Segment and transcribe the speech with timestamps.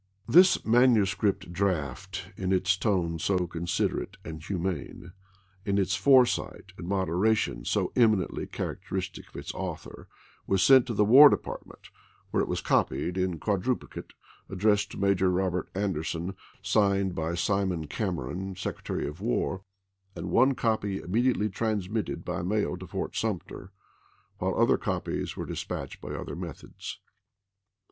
[0.27, 5.11] This manuscript draft, in its tone so considerate and humane,
[5.63, 10.07] in its foresight and moderation so eminently characteristic of its author,
[10.47, 11.91] was sent to the War Department,
[12.31, 14.13] where it was copied in quad ruplicate,
[14.49, 16.33] addressed to Major Robert Anderson,
[16.63, 19.61] Anderson sigucd by Slmou Camcrou, Secretary of War,
[20.15, 20.31] and ApriSei!
[20.31, 23.47] one copy immediately transmitted by mail to Fort L, p.
[23.49, 23.69] 294!
[23.69, 23.71] ■ Sumter,
[24.39, 26.99] while otber copies were dispatched by other methods.